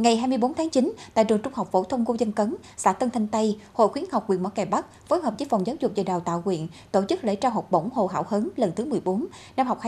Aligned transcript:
Ngày 0.00 0.16
24 0.16 0.54
tháng 0.54 0.70
9, 0.70 0.92
tại 1.14 1.24
trường 1.24 1.42
Trung 1.42 1.52
học 1.56 1.68
phổ 1.72 1.84
thông 1.84 2.04
Ngô 2.04 2.16
Dân 2.18 2.32
Cấn, 2.32 2.56
xã 2.76 2.92
Tân 2.92 3.10
Thanh 3.10 3.26
Tây, 3.26 3.58
Hội 3.72 3.88
khuyến 3.88 4.04
học 4.12 4.24
huyện 4.28 4.42
Mỏ 4.42 4.48
Cày 4.48 4.66
Bắc 4.66 4.86
phối 5.08 5.20
hợp 5.20 5.34
với 5.38 5.48
Phòng 5.50 5.66
Giáo 5.66 5.76
dục 5.80 5.92
và 5.96 6.02
Đào 6.02 6.20
tạo 6.20 6.42
huyện 6.44 6.66
tổ 6.92 7.04
chức 7.08 7.24
lễ 7.24 7.36
trao 7.36 7.52
học 7.52 7.66
bổng 7.70 7.90
Hồ 7.90 8.06
Hảo 8.06 8.26
Hấn 8.28 8.48
lần 8.56 8.72
thứ 8.76 8.84
14 8.84 9.26
năm 9.56 9.66
học 9.66 9.80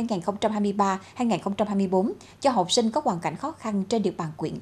2023-2024 1.17 2.13
cho 2.41 2.51
học 2.51 2.73
sinh 2.73 2.91
có 2.91 3.01
hoàn 3.05 3.21
cảnh 3.21 3.37
khó 3.37 3.53
khăn 3.53 3.85
trên 3.85 4.03
địa 4.03 4.11
bàn 4.11 4.29
huyện. 4.37 4.55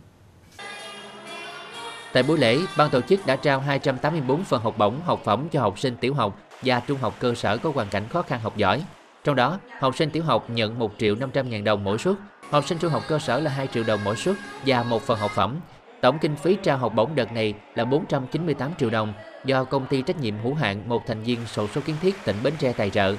Tại 2.12 2.23
buổi 2.23 2.39
lễ, 2.39 2.59
ban 2.79 2.91
tổ 2.91 3.01
chức 3.01 3.27
đã 3.27 3.37
trao 3.37 3.61
284 3.61 4.45
phần 4.45 4.62
học 4.62 4.79
bổng 4.79 5.01
học 5.05 5.21
phẩm 5.25 5.48
cho 5.53 5.61
học 5.61 5.79
sinh 5.79 5.96
tiểu 6.01 6.14
học 6.14 6.39
và 6.62 6.80
trung 6.80 6.98
học 6.98 7.14
cơ 7.19 7.35
sở 7.35 7.57
có 7.57 7.73
hoàn 7.75 7.89
cảnh 7.89 8.09
khó 8.09 8.23
khăn 8.23 8.41
học 8.41 8.57
giỏi. 8.57 8.85
Trong 9.25 9.37
đó, 9.37 9.59
học 9.80 9.96
sinh 9.96 10.11
tiểu 10.11 10.23
học 10.23 10.51
nhận 10.51 10.79
1 10.79 10.93
triệu 10.98 11.14
500 11.14 11.51
ngàn 11.51 11.64
đồng 11.64 11.85
mỗi 11.85 11.98
suất, 11.98 12.17
học 12.51 12.67
sinh 12.67 12.79
trung 12.79 12.93
học 12.93 13.03
cơ 13.09 13.19
sở 13.19 13.41
là 13.41 13.51
2 13.51 13.66
triệu 13.66 13.85
đồng 13.87 14.01
mỗi 14.05 14.16
suất 14.16 14.37
và 14.66 14.83
một 14.83 15.03
phần 15.03 15.19
học 15.19 15.30
phẩm. 15.30 15.61
Tổng 16.01 16.19
kinh 16.19 16.37
phí 16.37 16.57
trao 16.62 16.79
học 16.79 16.93
bổng 16.95 17.15
đợt 17.15 17.33
này 17.33 17.55
là 17.74 17.84
498 17.84 18.70
triệu 18.79 18.91
đồng 18.91 19.12
do 19.45 19.65
công 19.65 19.87
ty 19.87 20.02
trách 20.02 20.20
nhiệm 20.20 20.34
hữu 20.43 20.55
hạn 20.55 20.88
một 20.88 21.07
thành 21.07 21.23
viên 21.23 21.47
sổ 21.47 21.66
số 21.74 21.80
kiến 21.80 21.97
thiết 22.02 22.24
tỉnh 22.24 22.37
Bến 22.43 22.55
Tre 22.59 22.73
tài 22.73 22.91
trợ. 22.91 23.15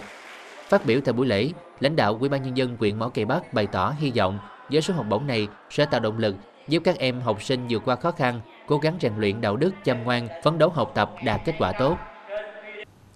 Phát 0.70 0.86
biểu 0.86 1.00
tại 1.06 1.14
buổi 1.14 1.28
lễ, 1.28 1.50
lãnh 1.80 1.96
đạo 1.96 2.18
Ủy 2.20 2.30
ban 2.30 2.44
nhân 2.44 2.58
dân 2.58 2.76
huyện 2.80 3.00
Mỏ 3.00 3.10
Cày 3.10 3.26
Bắc 3.26 3.54
bày 3.54 3.68
tỏ 3.68 3.94
hy 4.00 4.12
vọng 4.16 4.40
với 4.72 4.82
số 4.82 4.94
học 4.94 5.06
bổng 5.10 5.28
này 5.28 5.48
sẽ 5.70 5.86
tạo 5.86 6.00
động 6.00 6.18
lực 6.18 6.36
giúp 6.68 6.84
các 6.86 6.98
em 6.98 7.22
học 7.22 7.44
sinh 7.44 7.66
vượt 7.70 7.82
qua 7.86 7.96
khó 7.96 8.12
khăn, 8.12 8.42
cố 8.68 8.78
gắng 8.78 8.98
rèn 9.02 9.14
luyện 9.18 9.42
đạo 9.42 9.56
đức 9.56 9.72
chăm 9.84 10.04
ngoan, 10.04 10.28
phấn 10.44 10.58
đấu 10.58 10.70
học 10.70 10.92
tập 10.96 11.12
đạt 11.24 11.42
kết 11.46 11.56
quả 11.60 11.72
tốt. 11.72 11.98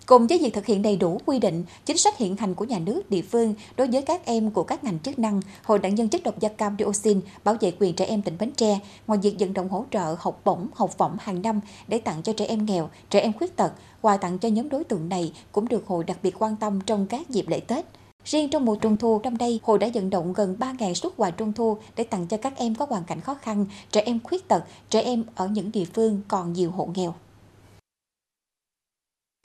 Cùng 0.05 0.27
với 0.27 0.39
việc 0.39 0.53
thực 0.53 0.65
hiện 0.65 0.81
đầy 0.81 0.97
đủ 0.97 1.19
quy 1.25 1.39
định, 1.39 1.63
chính 1.85 1.97
sách 1.97 2.17
hiện 2.17 2.37
hành 2.37 2.55
của 2.55 2.65
nhà 2.65 2.79
nước, 2.79 3.09
địa 3.09 3.21
phương 3.21 3.53
đối 3.77 3.87
với 3.87 4.01
các 4.01 4.25
em 4.25 4.51
của 4.51 4.63
các 4.63 4.83
ngành 4.83 4.99
chức 4.99 5.19
năng, 5.19 5.41
Hội 5.63 5.79
nạn 5.79 5.95
nhân 5.95 6.09
chất 6.09 6.23
độc 6.23 6.39
da 6.39 6.49
cam 6.49 6.75
dioxin 6.79 7.21
bảo 7.43 7.55
vệ 7.61 7.71
quyền 7.79 7.95
trẻ 7.95 8.05
em 8.05 8.21
tỉnh 8.21 8.37
Bến 8.39 8.51
Tre, 8.51 8.79
ngoài 9.07 9.19
việc 9.23 9.35
vận 9.39 9.53
động 9.53 9.69
hỗ 9.69 9.85
trợ 9.91 10.15
học 10.19 10.41
bổng, 10.45 10.67
học 10.73 10.97
phẩm 10.97 11.17
hàng 11.19 11.41
năm 11.41 11.59
để 11.87 11.97
tặng 11.97 12.23
cho 12.23 12.33
trẻ 12.33 12.45
em 12.45 12.65
nghèo, 12.65 12.89
trẻ 13.09 13.19
em 13.19 13.33
khuyết 13.33 13.55
tật, 13.55 13.71
quà 14.01 14.17
tặng 14.17 14.39
cho 14.39 14.49
nhóm 14.49 14.69
đối 14.69 14.83
tượng 14.83 15.09
này 15.09 15.33
cũng 15.51 15.67
được 15.67 15.87
hội 15.87 16.03
đặc 16.03 16.17
biệt 16.23 16.35
quan 16.39 16.55
tâm 16.55 16.79
trong 16.85 17.07
các 17.07 17.29
dịp 17.29 17.47
lễ 17.47 17.59
Tết. 17.59 17.85
Riêng 18.25 18.49
trong 18.49 18.65
mùa 18.65 18.75
trung 18.75 18.97
thu 18.97 19.21
năm 19.23 19.37
nay, 19.37 19.59
hội 19.63 19.79
đã 19.79 19.89
vận 19.93 20.09
động 20.09 20.33
gần 20.33 20.55
3.000 20.59 20.93
suất 20.93 21.13
quà 21.17 21.31
trung 21.31 21.53
thu 21.53 21.77
để 21.95 22.03
tặng 22.03 22.27
cho 22.27 22.37
các 22.37 22.57
em 22.57 22.75
có 22.75 22.85
hoàn 22.89 23.03
cảnh 23.03 23.21
khó 23.21 23.33
khăn, 23.33 23.65
trẻ 23.91 24.01
em 24.05 24.19
khuyết 24.23 24.47
tật, 24.47 24.63
trẻ 24.89 25.01
em 25.01 25.23
ở 25.35 25.47
những 25.47 25.71
địa 25.71 25.85
phương 25.93 26.21
còn 26.27 26.53
nhiều 26.53 26.71
hộ 26.71 26.89
nghèo. 26.95 27.13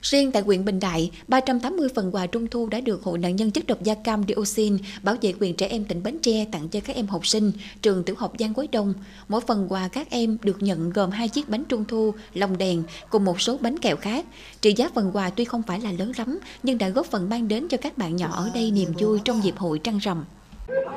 Riêng 0.03 0.33
tại 0.33 0.43
huyện 0.43 0.65
Bình 0.65 0.81
Đại, 0.81 1.11
380 1.29 1.89
phần 1.95 2.15
quà 2.15 2.27
trung 2.27 2.47
thu 2.47 2.67
đã 2.67 2.81
được 2.81 3.03
Hội 3.03 3.19
nạn 3.19 3.37
nhân 3.37 3.51
chất 3.51 3.67
độc 3.67 3.83
da 3.83 3.95
cam 3.95 4.25
dioxin 4.29 4.79
bảo 5.03 5.17
vệ 5.23 5.35
quyền 5.41 5.57
trẻ 5.57 5.67
em 5.67 5.85
tỉnh 5.85 6.03
Bến 6.03 6.19
Tre 6.23 6.45
tặng 6.53 6.69
cho 6.69 6.81
các 6.85 6.97
em 6.97 7.07
học 7.07 7.27
sinh 7.27 7.53
trường 7.83 8.05
tiểu 8.05 8.17
học 8.19 8.33
Giang 8.39 8.55
Quế 8.55 8.67
Đông. 8.73 8.95
Mỗi 9.29 9.41
phần 9.41 9.67
quà 9.69 9.89
các 9.89 10.11
em 10.11 10.39
được 10.43 10.63
nhận 10.63 10.91
gồm 10.91 11.11
hai 11.11 11.29
chiếc 11.29 11.49
bánh 11.49 11.65
trung 11.65 11.85
thu, 11.85 12.15
lồng 12.35 12.59
đèn 12.59 12.83
cùng 13.11 13.25
một 13.25 13.41
số 13.41 13.57
bánh 13.61 13.79
kẹo 13.79 13.97
khác. 13.97 14.27
Trị 14.61 14.75
giá 14.77 14.91
phần 14.95 15.11
quà 15.13 15.31
tuy 15.31 15.45
không 15.45 15.63
phải 15.63 15.81
là 15.81 15.93
lớn 15.93 16.13
lắm 16.17 16.39
nhưng 16.63 16.79
đã 16.79 16.89
góp 16.89 17.07
phần 17.07 17.29
mang 17.29 17.49
đến 17.49 17.69
cho 17.69 17.77
các 17.77 17.99
bạn 17.99 18.17
nhỏ 18.17 18.31
ở 18.33 18.51
đây 18.55 18.71
niềm 18.71 18.93
vui 18.99 19.21
trong 19.25 19.45
dịp 19.45 19.57
hội 19.57 19.79
trăng 19.79 19.99
rằm. 19.99 20.25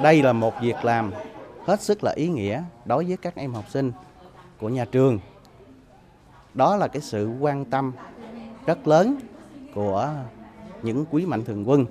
Đây 0.03 0.23
là 0.23 0.33
một 0.33 0.53
việc 0.61 0.75
làm 0.83 1.11
hết 1.65 1.81
sức 1.81 2.03
là 2.03 2.11
ý 2.11 2.27
nghĩa 2.27 2.63
đối 2.85 3.05
với 3.05 3.17
các 3.17 3.35
em 3.35 3.53
học 3.53 3.65
sinh 3.69 3.91
của 4.59 4.69
nhà 4.69 4.85
trường. 4.85 5.19
Đó 6.53 6.75
là 6.75 6.87
cái 6.87 7.01
sự 7.01 7.29
quan 7.39 7.65
tâm 7.65 7.91
rất 8.65 8.87
lớn 8.87 9.15
của 9.73 10.09
những 10.83 11.05
quý 11.11 11.25
mạnh 11.25 11.45
thường 11.45 11.69
quân 11.69 11.85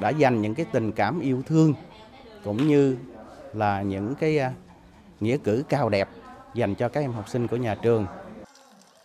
đã 0.00 0.10
dành 0.10 0.42
những 0.42 0.54
cái 0.54 0.66
tình 0.72 0.92
cảm 0.92 1.20
yêu 1.20 1.42
thương 1.46 1.74
cũng 2.44 2.68
như 2.68 2.96
là 3.52 3.82
những 3.82 4.14
cái 4.14 4.38
à, 4.38 4.52
nghĩa 5.20 5.36
cử 5.36 5.62
cao 5.68 5.88
đẹp 5.88 6.08
dành 6.54 6.74
cho 6.74 6.88
các 6.88 7.00
em 7.00 7.12
học 7.12 7.28
sinh 7.28 7.48
của 7.48 7.56
nhà 7.56 7.74
trường. 7.74 8.06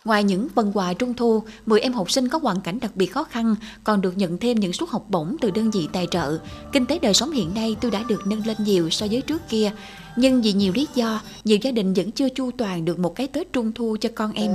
Ngoài 0.04 0.24
những 0.24 0.48
phần 0.54 0.72
quà 0.74 0.94
trung 0.94 1.14
thu, 1.14 1.42
10 1.66 1.80
em 1.80 1.92
học 1.92 2.10
sinh 2.10 2.28
có 2.28 2.38
hoàn 2.42 2.60
cảnh 2.60 2.78
đặc 2.80 2.90
biệt 2.94 3.06
khó 3.06 3.24
khăn 3.24 3.54
còn 3.84 4.00
được 4.00 4.18
nhận 4.18 4.38
thêm 4.38 4.60
những 4.60 4.72
suất 4.72 4.88
học 4.88 5.04
bổng 5.08 5.36
từ 5.40 5.50
đơn 5.50 5.70
vị 5.70 5.88
tài 5.92 6.06
trợ. 6.10 6.38
Kinh 6.72 6.86
tế 6.86 6.98
đời 6.98 7.14
sống 7.14 7.30
hiện 7.30 7.54
nay 7.54 7.76
tôi 7.80 7.90
đã 7.90 8.02
được 8.08 8.26
nâng 8.26 8.46
lên 8.46 8.56
nhiều 8.58 8.90
so 8.90 9.06
với 9.10 9.22
trước 9.22 9.42
kia, 9.48 9.72
nhưng 10.16 10.42
vì 10.42 10.52
nhiều 10.52 10.72
lý 10.76 10.88
do, 10.94 11.20
nhiều 11.44 11.58
gia 11.62 11.70
đình 11.70 11.92
vẫn 11.94 12.10
chưa 12.10 12.28
chu 12.28 12.50
toàn 12.50 12.84
được 12.84 12.98
một 12.98 13.14
cái 13.14 13.28
Tết 13.28 13.52
trung 13.52 13.72
thu 13.72 13.96
cho 14.00 14.08
con 14.14 14.32
em. 14.32 14.54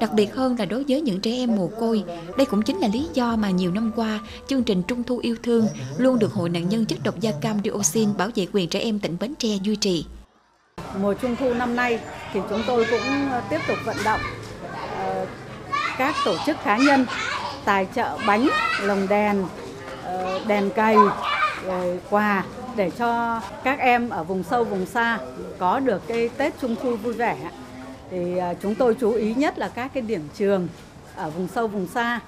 Đặc 0.00 0.12
biệt 0.12 0.34
hơn 0.34 0.56
là 0.58 0.64
đối 0.64 0.84
với 0.88 1.00
những 1.00 1.20
trẻ 1.20 1.30
em 1.30 1.56
mồ 1.56 1.70
côi, 1.80 2.04
đây 2.36 2.46
cũng 2.46 2.62
chính 2.62 2.78
là 2.78 2.88
lý 2.92 3.06
do 3.14 3.36
mà 3.36 3.50
nhiều 3.50 3.70
năm 3.70 3.92
qua, 3.96 4.20
chương 4.46 4.62
trình 4.62 4.82
Trung 4.82 5.02
thu 5.02 5.18
yêu 5.18 5.36
thương 5.42 5.68
luôn 5.96 6.18
được 6.18 6.32
Hội 6.32 6.48
nạn 6.48 6.68
nhân 6.68 6.86
chất 6.86 6.98
độc 7.04 7.20
da 7.20 7.30
cam 7.40 7.60
dioxin 7.64 8.08
bảo 8.18 8.30
vệ 8.34 8.46
quyền 8.52 8.68
trẻ 8.68 8.80
em 8.80 8.98
tỉnh 8.98 9.16
Bến 9.20 9.34
Tre 9.38 9.48
duy 9.62 9.76
trì. 9.76 10.06
Mùa 11.00 11.14
Trung 11.14 11.36
thu 11.36 11.54
năm 11.54 11.76
nay 11.76 12.00
thì 12.32 12.40
chúng 12.50 12.62
tôi 12.66 12.86
cũng 12.90 13.30
ờ, 13.30 13.42
tiếp 13.50 13.58
tục 13.68 13.78
vận 13.84 13.96
động 14.04 14.20
ờ, 14.98 15.26
các 15.98 16.14
tổ 16.24 16.36
chức 16.46 16.56
cá 16.64 16.78
nhân 16.78 17.06
tài 17.64 17.86
trợ 17.94 18.18
bánh, 18.26 18.48
lồng 18.82 19.08
đèn, 19.08 19.44
ờ, 20.04 20.40
đèn 20.46 20.70
cầy, 20.70 20.96
rồi 21.66 22.00
quà 22.10 22.44
để 22.76 22.90
cho 22.90 23.40
các 23.64 23.78
em 23.78 24.08
ở 24.10 24.24
vùng 24.24 24.42
sâu 24.42 24.64
vùng 24.64 24.86
xa 24.86 25.18
có 25.58 25.80
được 25.80 26.02
cái 26.08 26.28
Tết 26.28 26.60
Trung 26.60 26.76
thu 26.82 26.96
vui 26.96 27.12
vẻ 27.12 27.36
thì 28.10 28.38
à, 28.38 28.54
chúng 28.62 28.74
tôi 28.74 28.94
chú 29.00 29.12
ý 29.12 29.34
nhất 29.34 29.58
là 29.58 29.68
các 29.68 29.90
cái 29.94 30.02
điểm 30.02 30.28
trường 30.34 30.68
ở 31.16 31.30
vùng 31.30 31.48
sâu 31.48 31.68
vùng 31.68 31.86
xa 31.86 32.20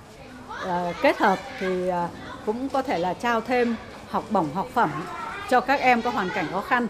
à, 0.66 0.92
kết 1.02 1.18
hợp 1.18 1.38
thì 1.60 1.88
à, 1.88 2.08
cũng 2.46 2.68
có 2.68 2.82
thể 2.82 2.98
là 2.98 3.14
trao 3.14 3.40
thêm 3.40 3.76
học 4.10 4.24
bổng 4.30 4.54
học 4.54 4.68
phẩm 4.74 4.90
cho 5.48 5.60
các 5.60 5.80
em 5.80 6.02
có 6.02 6.10
hoàn 6.10 6.30
cảnh 6.30 6.46
khó 6.52 6.60
khăn 6.60 6.86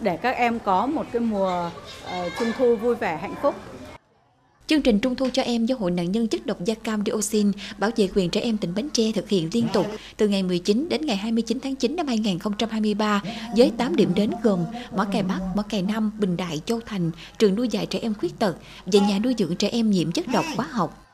để 0.00 0.16
các 0.16 0.36
em 0.36 0.58
có 0.58 0.86
một 0.86 1.06
cái 1.12 1.20
mùa 1.20 1.70
ờ, 2.10 2.30
trung 2.38 2.52
thu 2.58 2.76
vui 2.76 2.94
vẻ 2.94 3.16
hạnh 3.16 3.34
phúc. 3.42 3.54
Chương 4.66 4.82
trình 4.82 4.98
Trung 4.98 5.14
thu 5.14 5.28
cho 5.32 5.42
em 5.42 5.66
do 5.66 5.76
Hội 5.78 5.90
nạn 5.90 6.12
nhân 6.12 6.28
chất 6.28 6.46
độc 6.46 6.64
da 6.64 6.74
cam 6.74 7.02
dioxin 7.06 7.52
bảo 7.78 7.90
vệ 7.96 8.08
quyền 8.14 8.30
trẻ 8.30 8.40
em 8.40 8.56
tỉnh 8.56 8.74
Bến 8.74 8.88
Tre 8.92 9.12
thực 9.14 9.28
hiện 9.28 9.48
liên 9.52 9.66
tục 9.72 9.86
từ 10.16 10.28
ngày 10.28 10.42
19 10.42 10.88
đến 10.88 11.06
ngày 11.06 11.16
29 11.16 11.58
tháng 11.60 11.76
9 11.76 11.96
năm 11.96 12.06
2023 12.06 13.22
với 13.56 13.72
8 13.78 13.96
điểm 13.96 14.10
đến 14.14 14.30
gồm 14.42 14.64
Mỏ 14.96 15.04
Cày 15.04 15.22
Bắc, 15.22 15.40
Mỏ 15.56 15.62
Cày 15.62 15.82
Nam, 15.82 16.12
Bình 16.18 16.36
Đại, 16.36 16.60
Châu 16.66 16.80
Thành, 16.86 17.10
trường 17.38 17.54
nuôi 17.54 17.68
dạy 17.68 17.86
trẻ 17.86 17.98
em 18.02 18.14
khuyết 18.14 18.38
tật 18.38 18.56
và 18.86 19.00
nhà 19.08 19.18
nuôi 19.18 19.34
dưỡng 19.38 19.56
trẻ 19.56 19.68
em 19.68 19.90
nhiễm 19.90 20.12
chất 20.12 20.28
độc 20.32 20.44
hóa 20.56 20.66
học. 20.70 21.05